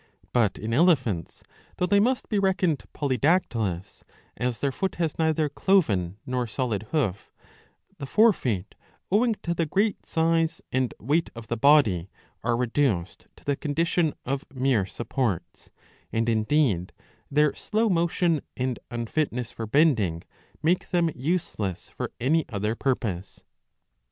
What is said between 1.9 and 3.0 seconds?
must be reckoned